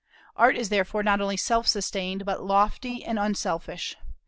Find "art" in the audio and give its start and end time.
0.35-0.57